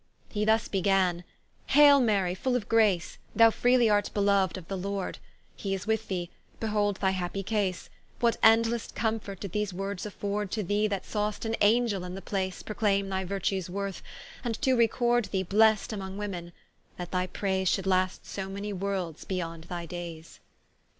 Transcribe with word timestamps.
¶He 0.33 0.45
thus 0.45 0.67
beganne, 0.67 1.23
Haile 1.75 1.99
Mary 1.99 2.33
full 2.33 2.55
of 2.55 2.67
grace, 2.67 3.19
Thou 3.35 3.51
freely 3.51 3.87
art 3.87 4.09
beloued 4.15 4.57
of 4.57 4.67
the 4.67 4.75
Lord, 4.75 5.19
He 5.55 5.75
is 5.75 5.85
with 5.85 6.07
thee, 6.07 6.31
behold 6.59 6.95
thy 6.97 7.11
happy 7.11 7.43
case; 7.43 7.87
What 8.19 8.41
endlesse 8.41 8.91
comfort 8.95 9.39
did 9.41 9.51
these 9.51 9.75
words 9.75 10.03
afford 10.07 10.49
To 10.53 10.63
thee 10.63 10.87
that 10.87 11.05
saw'st 11.05 11.45
an 11.45 11.53
Angell 11.61 12.03
in 12.03 12.15
the 12.15 12.21
place 12.23 12.63
Proclaime 12.63 13.09
thy 13.09 13.23
Virtues 13.25 13.69
worth, 13.69 14.01
and 14.43 14.59
to 14.63 14.73
record 14.75 15.25
Thee 15.25 15.43
blessed 15.43 15.93
among 15.93 16.17
women: 16.17 16.51
that 16.97 17.11
thy 17.11 17.27
praise 17.27 17.69
Should 17.69 17.85
last 17.85 18.25
so 18.25 18.49
many 18.49 18.73
worlds 18.73 19.23
beyond 19.23 19.65
thy 19.65 19.85
daies. 19.85 20.39